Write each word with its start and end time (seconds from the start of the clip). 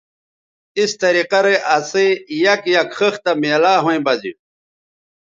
اِس 0.79 0.91
طریقہ 1.01 1.39
رے 1.45 1.55
اسئ 1.75 2.09
یک 2.43 2.61
یک 2.73 2.89
خِختہ 2.97 3.31
میلاو 3.41 3.81
ھویں 3.83 4.01
بہ 4.05 4.13
زینݜ 4.19 4.39